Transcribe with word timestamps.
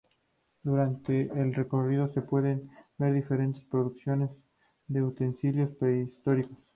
Durante 0.63 1.29
el 1.39 1.53
recorrido 1.53 2.07
se 2.11 2.23
pueden 2.23 2.71
ver 2.97 3.13
diferentes 3.13 3.61
reproducciones 3.65 4.31
de 4.87 5.03
utensilios 5.03 5.75
prehistóricos. 5.75 6.57